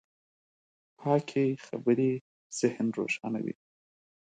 [0.99, 2.11] پاکې خبرې
[2.59, 3.55] ذهن روښانوي.